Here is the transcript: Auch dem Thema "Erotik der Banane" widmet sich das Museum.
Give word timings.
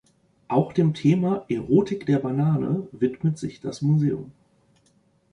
Auch 0.47 0.73
dem 0.73 0.95
Thema 0.95 1.45
"Erotik 1.47 2.07
der 2.07 2.17
Banane" 2.17 2.87
widmet 2.91 3.37
sich 3.37 3.61
das 3.61 3.83
Museum. 3.83 4.31